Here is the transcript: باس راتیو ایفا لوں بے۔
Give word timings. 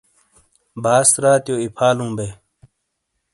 باس 0.83 1.09
راتیو 1.23 1.55
ایفا 1.63 1.89
لوں 1.97 2.11
بے۔ 2.17 2.27